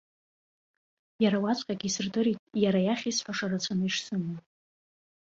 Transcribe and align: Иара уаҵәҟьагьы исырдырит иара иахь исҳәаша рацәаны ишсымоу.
Иара 1.23 1.37
уаҵәҟьагьы 1.43 1.87
исырдырит 1.89 2.39
иара 2.63 2.79
иахь 2.83 3.05
исҳәаша 3.09 3.51
рацәаны 3.51 3.85
ишсымоу. 3.87 4.37